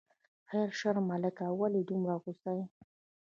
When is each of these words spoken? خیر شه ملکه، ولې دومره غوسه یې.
خیر 0.49 0.69
شه 0.79 0.89
ملکه، 1.09 1.45
ولې 1.59 1.81
دومره 1.89 2.15
غوسه 2.21 2.51
یې. 2.57 2.65